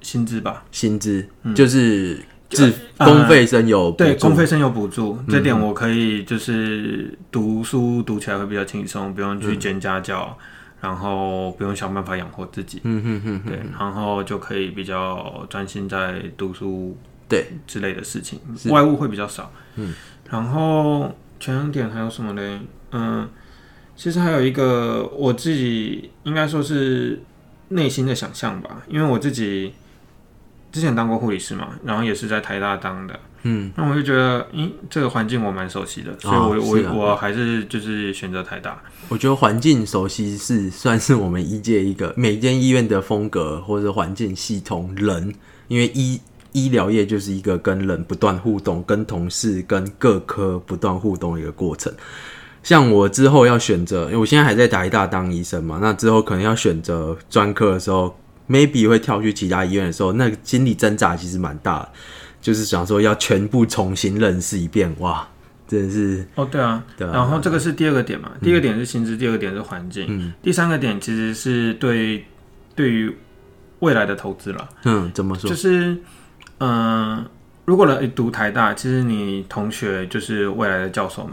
[0.00, 0.62] 薪资吧。
[0.70, 10.38] 薪资就是自呃公费生有补对，助公费生有补助，这点我可以就是读书读起来会比较轻松，不用去兼家教，
[10.80, 12.80] 然后不用想办法养活自己。
[12.84, 16.96] 嗯哼哼，对，然后就可以比较专心在读书
[17.28, 18.38] 对，之类的事情，
[18.70, 19.50] 外务会比较少。
[19.76, 19.92] 嗯，
[20.30, 22.60] 然后权衡点还有什么嘞？
[22.92, 23.28] 嗯，
[23.96, 27.22] 其实还有一个我自己应该说是
[27.68, 29.72] 内心的想象吧，因为我自己
[30.72, 33.18] 之前当过护理师嘛，然后也是在台大当的。
[33.46, 38.82] 嗯，那我就觉得，咦，这个环境我蛮熟悉的，所以哦我、我、我还是就是选择台大。
[39.10, 45.34] 我觉得环境熟悉是算是我们医界一个每间医院的风格或者环境系统人，
[45.68, 46.18] 因为医
[46.54, 51.92] 医疗业就是一个跟人不断互动、跟同事、跟各科不断互动的一个过程。
[52.62, 61.88] 像我之后要选择，因为我现在还在台大当医生嘛，那之后可能要选择专科的时候，maybe 会跳去其他医院的时候，那个心理挣扎其实蛮大的，
[62.40, 65.28] 就是想说要全部重新认识一遍，哇，
[65.68, 67.10] 真的是哦，对啊，对啊。
[67.12, 70.32] 然后这个是第二个点嘛，第一个点是薪资，第二个点是环境，嗯。
[70.40, 72.24] 第三个点其实是对
[72.74, 73.14] 对于
[73.80, 75.50] 未来的投资了，嗯，怎么说？
[75.50, 75.54] 就？
[75.54, 75.98] 是
[76.58, 77.26] 嗯、呃
[77.66, 81.32] 如果来读台大，其实你同学就是未来的教授们，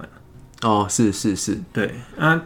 [0.62, 2.40] 哦，是是是，对，那、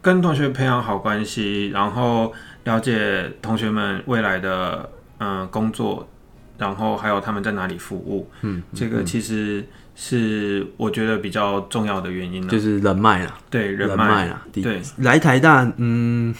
[0.00, 2.32] 跟同学培养好关系，然后
[2.64, 6.08] 了解同学们未来的嗯、呃工作，
[6.56, 9.62] 然后还有他们在哪里服务，嗯，这个其实
[9.94, 12.48] 是我觉得比较重要的原因了。
[12.48, 13.34] 就是人脉啦。
[13.50, 16.34] 对人脉啦，对，来台大，嗯，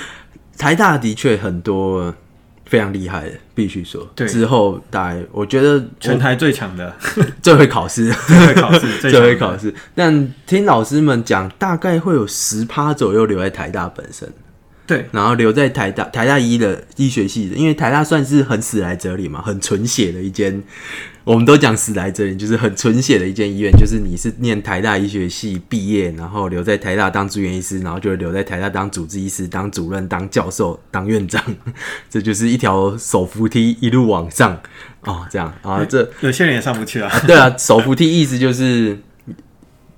[0.58, 2.14] 台大的确很多
[2.74, 4.04] 非常厉害的，必须说。
[4.16, 4.26] 对。
[4.26, 6.92] 之后大概我觉得我全台最强的，
[7.40, 9.72] 最会考试，最会考试， 最最会考试。
[9.94, 14.28] 但听老师们讲，大概会有十趴左右留在台大本身，
[14.86, 20.62] 对然后留在台大台大医的医学系的，因为台大算是很死来哲理嘛，很纯血的一间。
[21.24, 31.42] 我们都讲死来哲理，就是很纯血的一间医院，就是你是念台大医学系毕业，然后留在台大当住院医师，然后就留在台大当主治医师、当主任、当教授、当院长，
[32.10, 34.60] 这就是一条手扶梯一路往上
[35.04, 37.10] 哦，这样啊，这有些人也上不去啊。
[37.26, 38.98] 对啊，手扶梯意思就是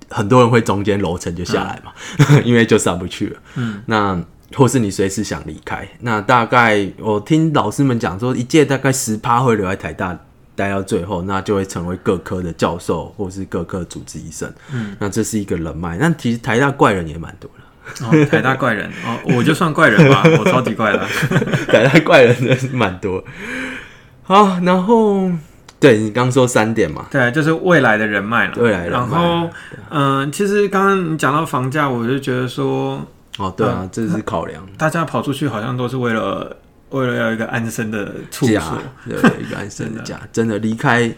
[0.09, 1.91] 很多人会中间楼层就下来嘛，
[2.45, 3.39] 因为就上不去了。
[3.55, 4.23] 嗯，那
[4.55, 10.17] 或是你随时想离开，那大概我听老师们讲说，一届大概十趴会留在台大。
[10.57, 14.51] 待到最后，那就会成为各科的教授，或是各科主治医生。
[14.73, 15.95] 嗯，那这是一个人脉。
[15.97, 21.05] 那其实台大怪人也蛮多的，哦，台大怪人哦，我就算怪人吧，我超级怪的。
[21.71, 23.23] 台大怪人真的是蛮多。
[24.23, 25.29] 好，然后
[25.79, 28.53] 对你刚说三点嘛，对，就是未来的人脉了。
[28.57, 29.49] 未来人脉然后，
[29.91, 33.05] 嗯、其实刚刚你讲到房价，我就觉得说，
[33.37, 34.67] 哦，对啊，这是考量。
[34.77, 36.57] 大家跑出去好像都是为了
[36.89, 41.11] 为了要一个安身的处所。，对，一个安身的家， 真的离开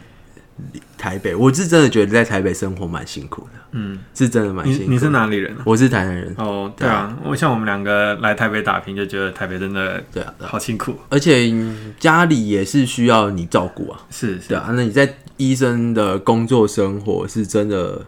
[0.98, 4.84] 台北，我是真的觉得在台北生活蛮辛苦的，嗯，是真的蛮辛苦。
[4.84, 5.62] 你你是哪里人啊？
[5.64, 10.94] 我是台南人，哦，对啊，我像我们两个来台北打拼，就觉得台北真的对啊，好辛苦。
[11.08, 11.50] 而且
[11.98, 18.06] 家里也是需要你照顾啊，是是对啊，那你在医生的工作生活是真的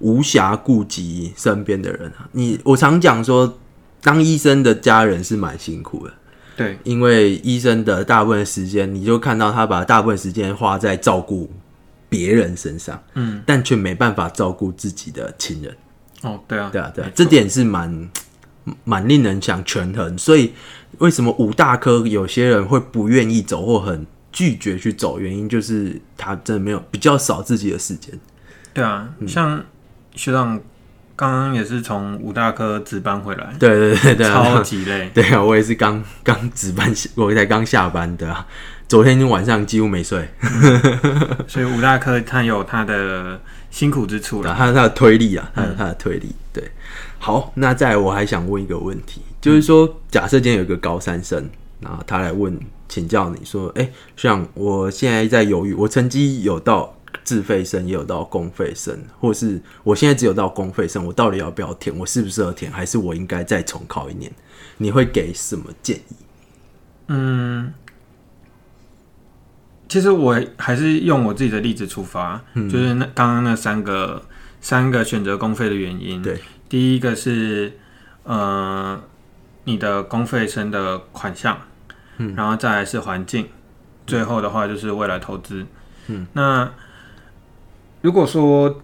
[0.00, 2.28] 无暇顾及身边的人啊。
[2.32, 3.58] 你我常讲说，
[4.02, 6.14] 当医生的家人是蛮辛苦的。
[6.56, 11.50] 对，因为医生的大部分时间，你就看到他把大部分时间花在照顾
[12.08, 15.76] 别人身上，嗯，但却没办法照顾自己的亲人。
[16.22, 18.08] 哦，对啊，对啊，对啊这点是蛮
[18.84, 20.16] 蛮令人想权衡。
[20.16, 20.52] 所以
[20.98, 28.16] 为什么五大科有些人会不愿意走或很拒绝去走，原因就是他真的没有比较少自己的时间。
[28.72, 29.64] 对啊，嗯像
[30.14, 30.60] 学长
[31.16, 35.10] 刚刚也是从五大科值班回来，对对对对啊，超级累。
[35.14, 38.46] 对啊，我也是刚刚值班，我才刚下班的、啊，
[38.88, 40.28] 昨天晚上几乎没睡。
[41.46, 44.50] 所以五大科他有他的辛苦之处了。
[44.50, 46.64] 啊，他他的推力啊，他有他的推力，对。
[47.18, 51.48] 好，那再来我还想问一个问题，就是说，假设今天有一个高三生，
[51.80, 56.94] 然后他来问请教你说，哎、像我现在在犹豫，我成绩有到
[57.24, 61.96] 自费生，也有到公费生，或是我现在只有到公费生，我到底要不要填？
[61.96, 62.70] 我适不适合填？
[62.70, 64.30] 还是我应该再重考一年？
[64.76, 66.16] 你会给什么建议？
[67.08, 67.72] 嗯，
[69.88, 74.22] 其实我还是用我自己的例子出发，就是那刚刚那三个
[74.60, 76.22] 三个选择公费的原因。
[76.22, 77.72] 对，第一个是
[78.24, 79.02] 呃
[79.64, 81.58] 你的公费生的款项，
[82.18, 83.48] 嗯，然后再来是环境，
[84.06, 85.64] 最后的话就是未来投资。
[86.06, 86.70] 嗯，那
[88.04, 88.82] 如果说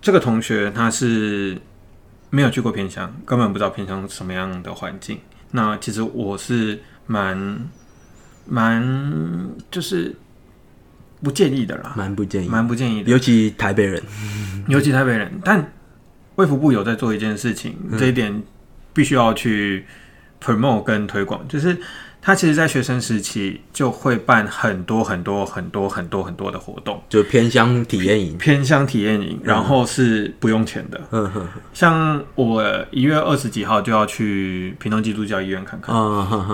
[0.00, 1.58] 这个同学他是
[2.30, 5.18] 没有去过偏乡，根本不知道偏乡什么样的环境，
[5.50, 7.58] 那其实我是蛮
[8.46, 10.14] 蛮就是
[11.20, 14.00] 不建议的啦，蛮不建议，蛮不建议的，尤其台北人，
[14.68, 15.32] 尤其台北人。
[15.44, 15.72] 但
[16.36, 18.40] 卫福部有在做一件事情，这一点
[18.92, 19.84] 必须要去
[20.40, 21.76] promote 跟推广，就是
[22.26, 30.98] 他其实，在学生时期就会办很多很多很多很多很多的活动，就偏乡体验营，偏乡体验营，然后是不用钱的。
[31.10, 35.94] 嗯哼，像我一月二十几号就要去屏东基督教医院看看。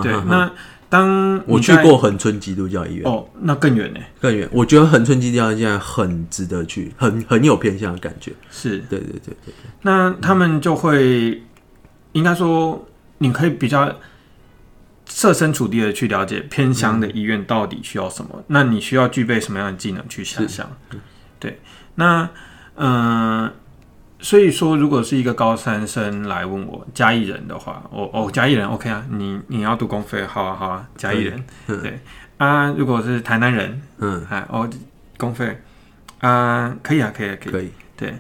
[0.03, 0.51] 对，那
[0.89, 4.01] 当我去在过恒春基督教医院，哦，那更远呢。
[4.21, 4.49] 更远。
[4.51, 8.33] 我觉得恒春基督教医院很值得去，很很有偏向的感觉。
[8.51, 11.41] 是，对对对对，那他们就会，
[12.11, 12.85] 应该说，
[13.19, 13.89] 你可以比较
[15.11, 20.71] 设身处地的去了解偏乡的医院到底需要什么，那你需要具备什么样的技能去想象。
[21.39, 21.61] 对，
[21.97, 22.31] 那
[22.77, 23.53] 嗯、呃
[24.23, 31.43] 所以说，如果是一个高三生来问我嘉义人的话，我哦嘉义人 OK 啊，你你要读公费，好啊好啊，嘉义人。
[31.67, 31.99] 对。
[32.37, 34.69] 啊，如果是台南人，嗯，哎哦
[35.17, 35.59] 公费
[36.21, 37.53] 啊可以啊可以啊可以。
[37.53, 38.15] 可以，对，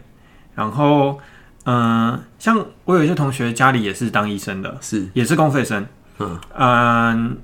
[0.54, 1.18] 然后
[1.64, 5.86] 嗯、呃像我有一些同学家里也是当医生的，是，也是公费生，
[6.20, 6.40] 嗯。
[6.56, 7.38] 嗯、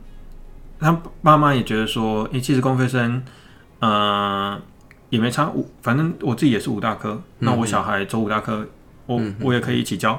[0.78, 3.22] 他爸妈也觉得说，诶、其实公费生，
[3.80, 4.60] 呃，
[5.10, 8.66] 也没差，五反正我自己也是五大科，那我小孩走五大科，
[9.06, 10.12] 我、我也可以一起教，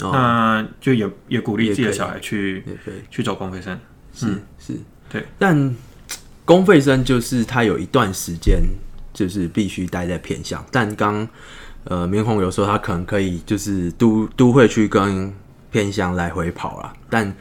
[0.00, 2.94] 哦，那就也也鼓励自己的小孩去也可以。
[3.10, 3.78] 去走公费生，
[4.12, 4.26] 是
[4.58, 4.74] 是，
[5.08, 5.24] 对。
[5.38, 5.74] 但
[6.44, 8.60] 公费生就是他有一段时间
[9.12, 11.28] 就是必须待在偏乡，但刚
[11.84, 15.32] 呃明宏有说他可能可以就是都都会去跟
[15.70, 17.32] 偏乡来回跑啦，但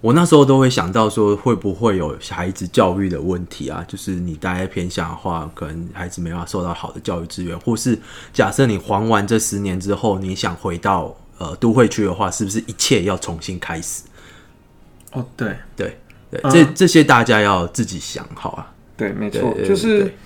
[0.00, 3.84] 我那时候都会想到说会不会有孩子教育的问题啊？
[3.88, 7.98] 就是你待在偏乡的话，可能孩子没办法受到好的教育资源，或是
[8.32, 14.02] 假设你还完这十年之后，你想回到呃都会区的话，是不是一切要重新开始？
[15.12, 15.98] 哦，对对
[16.30, 18.72] 对，嗯这这些大家要自己想好啊。
[18.96, 20.16] 对，没对对就是对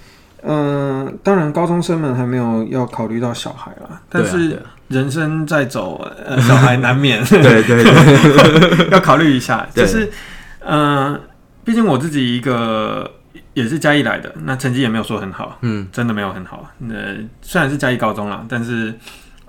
[0.42, 9.64] 嗯、当然高中生们还没有要考虑到小孩啦，但是人生在走，呃，小孩难免对对 对， 要考虑一下。
[9.72, 10.10] 就是，
[10.58, 11.18] 嗯，
[11.64, 13.08] 毕竟我自己一个
[13.54, 16.68] 也是嘉义来的，那成绩也没有说很好，嗯，真的没有很好。
[16.88, 18.92] 呃，虽然是嘉义高中啦，但是，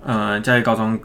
[0.06, 1.00] 呃，嘉义高中，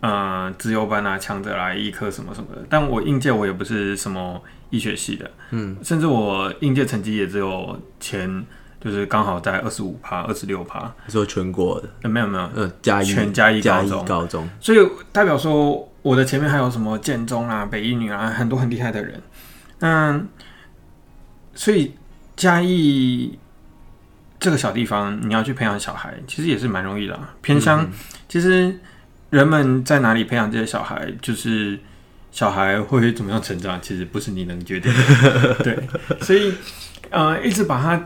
[0.00, 4.38] 呃，自由班啊，强者来医科什么什么的，但我应届我也不是什么
[4.68, 8.44] 医学系的，嗯，甚至我应届成绩也只有前。
[8.80, 14.78] 就是刚好在二十五趴、二十六趴，说全国的，呃，没有没有，呃，嘉义全嘉义嘉义高中高中，所以
[15.10, 19.20] 代表说我的前面还有什么建中啊、北一女啊，很多很厉害的人。
[19.80, 20.28] 嗯，
[21.54, 21.94] 所以
[22.36, 23.38] 嘉义
[24.38, 27.34] 这个小地方，你要去培养小孩，其实也是蛮容易的、啊。
[27.42, 27.90] 偏乡、
[28.28, 28.78] 其实
[29.30, 31.78] 人们在哪里培养这些小孩，就是
[32.30, 35.54] 小孩会怎么样成长，其实不是你能决定的。
[35.64, 35.88] 对，
[36.20, 36.54] 所以
[37.10, 38.02] 呃，一直把他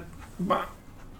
[0.48, 0.66] 把。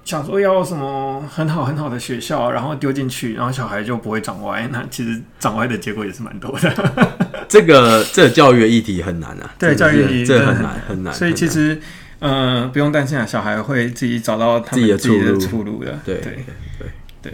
[0.02, 4.66] 想说要什么很好很好的学校，然后丢进去，然后小孩就不会长歪。
[4.72, 7.06] 那其实长歪的结果也是蛮多的。
[7.48, 11.80] 这个这个教育的议题很难啊，对，教育议题这很难很难，所以其实，
[12.18, 14.98] 呃，不用担心啊，小孩会自己找到他自己的
[15.38, 15.96] 出路的。
[16.04, 16.44] 对对
[16.78, 16.88] 对
[17.22, 17.33] 对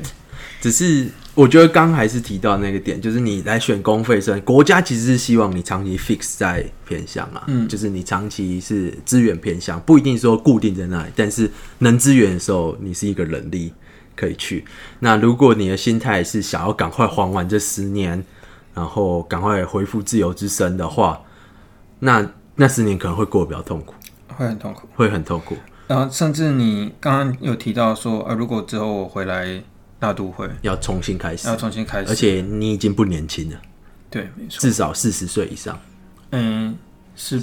[0.61, 13.71] 只是我觉得刚还是提到那个点，就是你来选公费生，国家其实是希望你长期 fix 在偏向啊，嗯就是你长期是资源偏向，不一定说固定在那里，但是能资源的时候，你是一个能力
[14.17, 14.65] 可以去。
[15.01, 18.25] 那如果你的心态是想要赶快还完这十年，
[18.73, 21.21] 然后赶快恢复自由之身的话，
[21.99, 23.93] 那那十年可能会过得比较痛苦，
[24.29, 24.89] 会很痛苦。
[24.95, 25.55] 会很痛苦，
[25.87, 29.63] 然后甚至你刚刚有提到说，呃，如果之后我回来
[29.99, 30.49] 大都会。
[30.63, 31.49] 要重新开始。
[31.49, 33.57] 要，重新开始，而且你已经不年轻了，
[34.11, 35.79] 对，没错，至少四十岁以上。
[36.31, 36.77] 嗯，
[37.15, 37.43] 是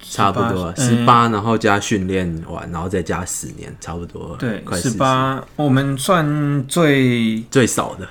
[0.00, 4.90] 差不多十八，然后加训练完，然后再加十年，差不多对快十。
[4.90, 8.08] 八，我们算最最少的。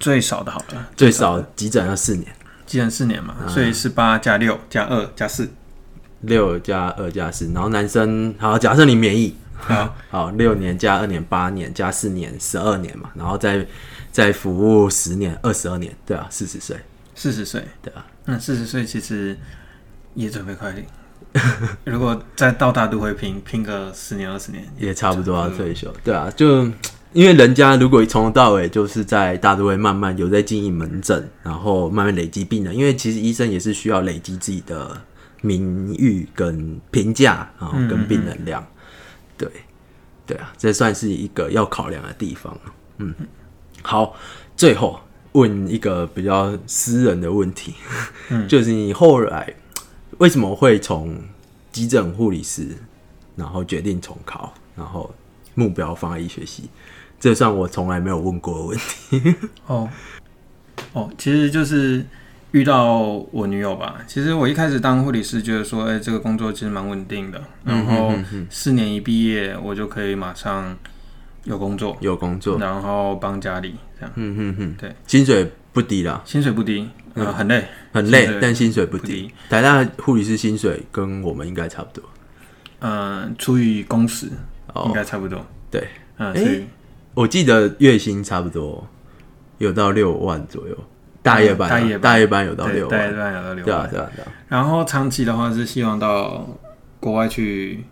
[0.00, 2.26] 最少的好了，最少急诊要四年，
[2.66, 3.46] 急诊四年嘛，啊。
[3.46, 5.48] 所以十八加六加二加四，
[6.22, 13.66] 六加二加四，然后男生好，假设你免疫，好， 好，六年加二年，八年加四年，十二年嘛，然后再
[14.10, 16.76] 再服务十年，二十二年，对啊，四十岁，
[17.14, 19.36] 四十岁，对啊，那四十岁其实
[20.14, 20.86] 也准备快点。
[21.84, 26.64] 如果再到大都会拼拼个十年二十年，也差不多要退休，对啊，就
[27.14, 34.94] 因为人家如果从头到尾就是在大都会慢慢有在经营门诊，然后慢慢累积病人，因为其实医生也是需要累积自己的
[35.40, 38.62] 名誉跟评价啊，跟病人量，
[39.42, 39.50] 对，
[40.24, 42.56] 对啊，这算是一个要考量的地方。
[42.98, 43.12] 嗯，
[43.82, 44.14] 好，
[44.56, 45.00] 最后
[45.32, 47.74] 问一个比较私人的问题，
[48.48, 49.52] 就是你后来
[50.18, 51.18] 为什么会从
[51.72, 52.68] 急诊护理师，
[53.34, 55.12] 然后决定重考，然后
[55.54, 56.70] 目标放在医学系？
[57.18, 59.34] 这算我从来没有问过的问题。
[59.66, 59.88] 哦，
[60.92, 62.06] 哦，其实就是
[62.52, 62.98] 遇到
[63.30, 64.00] 我女友吧。
[64.06, 68.12] 其实我一开始当护理师，觉得说，哎、这个工作其实蛮稳定的，然后
[68.48, 70.76] 四年一毕业，我就可以马上
[71.44, 79.02] 有工作，有工作，然后帮家里这样，嗯嗯嗯，对，薪水不低啦，薪水不低，呃，很累，很累薪，但薪水不低。
[79.02, 79.34] 不低。
[79.48, 82.08] 台大护理师薪水跟我们应该差不多。
[82.80, 84.28] 嗯，除以工时
[84.74, 84.84] 哦。
[84.86, 85.86] 应该差不多，对，
[86.18, 86.64] 嗯，诶所以
[87.14, 88.86] 我记得月薪差不多
[89.58, 90.76] 有到六万左右，
[91.22, 96.46] 大夜班啊、大夜班大夜班有到六对大夜班，有到六对啊，对啊对啊然后长期的话是希望到
[96.98, 97.84] 国外去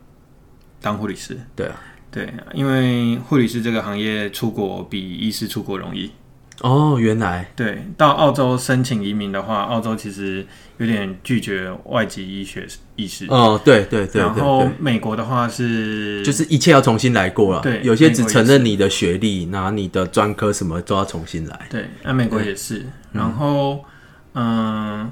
[0.80, 1.38] 当护理师。
[1.54, 1.76] 对啊。
[2.12, 6.10] 对，因为护理师这个行业出国比医师出国容易。
[6.60, 10.46] 哦，原来对，到澳洲申请移民的话，澳洲其实
[10.76, 13.26] 有点拒绝外籍医学医师。
[13.28, 17.60] 哦，对对对然后美国的话是，就是一切要重新来过了。
[17.62, 21.66] 对有些只承认你的学历，拿你的专科什么都要重新来。
[21.70, 22.84] 对，那、美国也是。
[23.12, 23.82] 然后，
[24.34, 25.10] 嗯，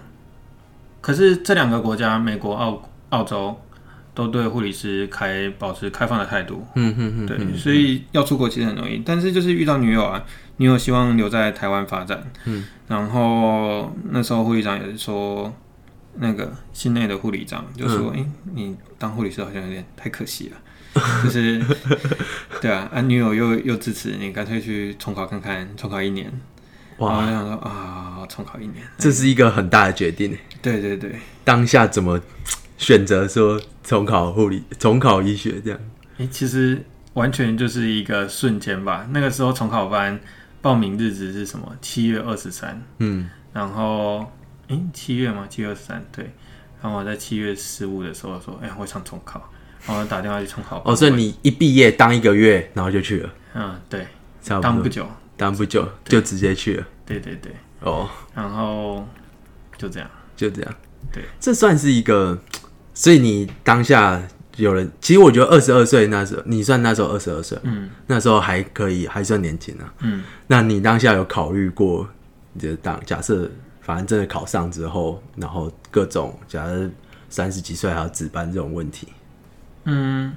[1.00, 3.56] 可是这两个国家，美国、澳澳洲，
[4.14, 6.66] 都对护理师开保持开放的态度。
[6.74, 10.22] 嗯哼哼，对，所以要出国其实很容易，但是就是遇到女友啊，
[10.58, 15.52] 女友希望留在台湾发展，嗯，然后那时候护理长也是说，
[16.16, 20.56] 那个心内的护理长就说，哎、你当护理师好像有点太可惜了，
[21.24, 21.60] 就是，
[22.60, 26.30] 对啊，啊，女友又又支持你，干脆去重考看看，重考一年，
[26.98, 27.12] 哇。
[27.12, 30.36] 然后我就想说啊，重考一年，这是一个很大的决定。
[30.60, 32.20] 对对对，当下怎么
[32.76, 35.78] 选择说重考护理、重考医学这样？
[36.18, 39.06] 哎、其实完全就是一个瞬间吧。
[39.10, 40.18] 那个时候重考班
[40.60, 41.76] 报名日子是什么？
[41.80, 42.82] 七月二十三。
[42.98, 44.30] 嗯，然后，
[44.68, 45.46] 诶，七月吗？
[45.48, 46.30] 七月二十三，对。
[46.80, 49.50] 然后我在七月十五的时候说，哎、我想重考，
[49.86, 50.80] 然后打电话去重考。
[50.84, 54.06] 哦，所以你一毕业当一个月，然后就去了，嗯，对，
[54.42, 55.06] 差不多当不久，
[55.36, 56.86] 当不久就直接去了。
[57.04, 59.04] 对对对，哦，然后
[59.76, 60.08] 就这样。
[60.36, 60.74] 就这样。
[61.12, 62.38] 对，这算是一个，
[62.94, 64.22] 所以你当下
[64.58, 69.94] 有人，其实我觉得二十二岁那时候，你算那时候二十二岁，嗯那时候还可以，还算年轻啊。
[70.00, 72.08] 嗯，那你当下有考虑过，
[72.58, 73.50] 就当假设
[73.80, 76.90] 反正真的考上之后，然后各种假设
[77.28, 79.08] 三十几岁还要值班这种问题，
[79.84, 80.34] 嗯，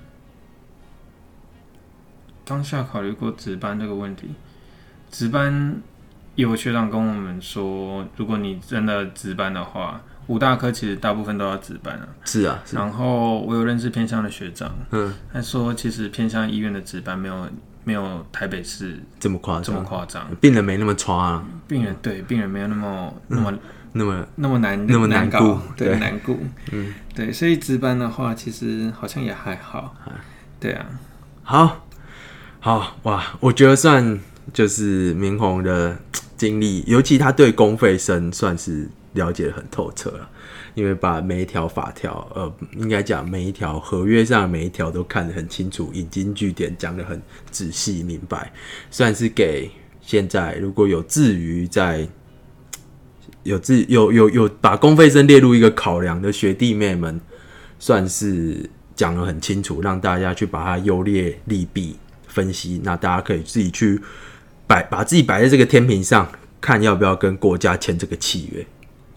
[2.45, 4.29] 当下考虑过值班这个问题。
[5.09, 5.81] 值班
[6.35, 10.01] 有学长跟我们说，如果你真的值班的话，
[10.31, 12.07] 五大科其实大部分都要值班啊。
[12.23, 17.47] 是啊，是，然后我有认识偏乡的学长，嗯，他说其实偏乡医院的值班没有
[17.83, 23.53] 没有台北市这么夸这么张，夸张，病人没那么差、啊，病人对病人没有那么那么
[23.91, 25.99] 那么那么难那么难搞顾，对对。
[25.99, 26.39] 难顾，
[26.71, 29.93] 嗯，对，所以值班的话，其实好像也还好，
[30.59, 30.85] 对啊，
[31.43, 31.85] 好，
[32.61, 34.17] 好哇，我觉得算
[34.53, 35.99] 就是明宏的
[36.37, 40.29] 经历，尤其他对公费生算是了解的很透彻了，
[40.73, 48.53] 因为把每一条法条，呃，应该讲每一条合约上每一条都看得很清楚，引经据典讲得很仔细明白，
[48.89, 49.69] 算是给
[50.01, 52.07] 现在如果有至于在
[53.43, 57.19] 有自有有有把公费生列入一个考量的学弟妹们，
[57.79, 61.97] 算是讲得很清楚，让大家去把它优劣利弊
[62.27, 62.79] 分析。
[62.83, 63.99] 那大家可以自己去
[64.67, 66.31] 摆把自己摆在这个天平上，
[66.61, 68.65] 看要不要跟国家签这个契约。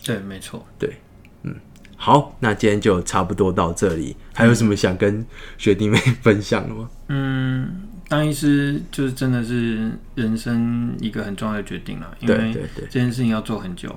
[0.05, 0.65] 对，没错。
[0.79, 0.99] 对，
[1.43, 1.55] 嗯
[1.97, 4.15] 好，那今天就差不多到这里。
[4.35, 5.25] 还有什么想跟
[5.57, 6.91] 学弟妹 分享的吗？
[7.09, 13.89] 嗯，当医师就是真的是人生一个很重要的决定了，因为对对对这件事情要做很久。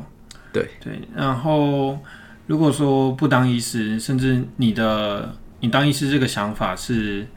[0.54, 2.00] 对对，然后
[2.46, 7.28] 如果说不当医师，甚至你的你当医师这个想法是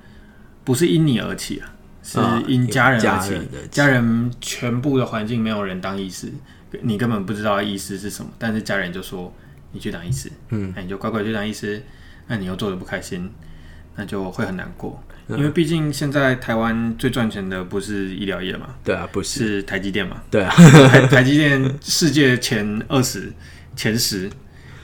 [0.62, 1.72] 不是因你而起啊？
[2.02, 6.32] 是啊因家人而起，家人而起家人全部的环境没有人当医师，
[6.82, 9.32] 你根本不知道医师是什么，但是家人就说
[9.72, 11.82] 你去当医师，嗯，那你就乖乖去当医师，
[12.28, 13.30] 那你又做的不开心，
[13.96, 15.02] 那就会很难过。
[15.28, 20.20] 因为毕竟现在台湾最赚钱的不是医疗业嘛，对啊，不是，是台积电嘛。
[20.28, 20.50] 对啊，
[20.88, 23.32] 台台积电世界前二十、
[23.76, 24.28] 前十，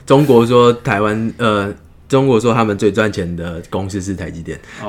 [0.07, 1.74] 中国说台湾呃，
[2.09, 4.57] 中国说他们最赚钱的公司是台积电。
[4.80, 4.89] 哦，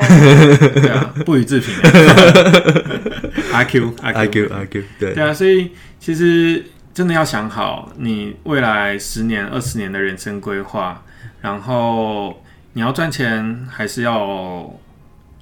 [0.75, 1.73] 对啊，不予置评。
[3.51, 5.15] 阿 Q 阿 Q 阿 Q，对。
[5.15, 6.63] 对啊，所以其实
[6.97, 10.99] 真的要想好你未来十年、二十年的人生规划，
[11.41, 12.41] 然后
[12.73, 14.67] 你要赚钱还是要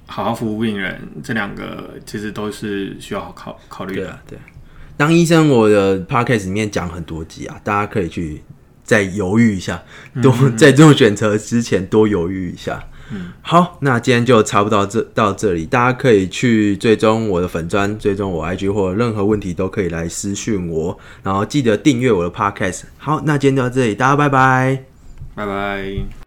[0.04, 4.02] 好好服务病人，这两个其实都是需要好考考虑的。
[4.02, 4.42] 对啊，对啊。
[4.98, 8.42] 当医生，我的 podcast 里面讲很多集啊，大家可以去
[8.84, 9.82] 再犹豫一下，
[10.22, 12.84] 多在做选择之前多犹豫一下。
[13.40, 22.82] 好，那今天就差不多到这到这里，大家可以去追踪我的粉砖，追踪我 IG 或任何问题都可以来私讯我，然后记得订阅我的 podcast。
[22.98, 24.84] 好，那今天就到这里，大家拜拜。
[25.34, 26.25] 拜拜。